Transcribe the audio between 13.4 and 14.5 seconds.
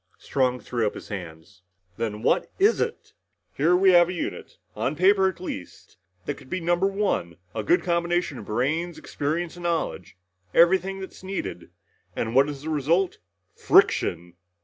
Friction!"